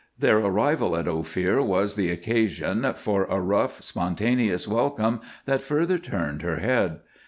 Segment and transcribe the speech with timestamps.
[0.17, 6.41] Their arrival at Ophir was the occasion for a rough, spontaneous welcome that further turned
[6.41, 7.01] her head.